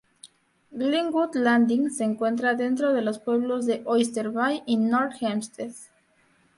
Glenwood 0.71 1.35
Landing 1.35 1.91
se 1.91 2.03
encuentra 2.03 2.55
dentro 2.55 2.91
de 2.91 3.03
los 3.03 3.19
pueblos 3.19 3.67
de 3.67 3.83
Oyster 3.85 4.31
Bay 4.31 4.63
y 4.65 4.77
North 4.77 5.15
Hempstead. 5.21 5.73